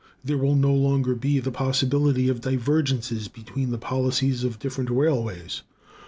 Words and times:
There 0.23 0.39
will 0.39 0.55
no 0.55 0.73
longer 0.73 1.13
be 1.13 1.37
the 1.39 1.51
possibility 1.51 2.27
of 2.27 2.41
divergences 2.41 3.27
between 3.27 3.69
the 3.69 3.77
policies 3.77 4.43
of 4.43 4.57
different 4.57 4.89
railways. 4.89 5.61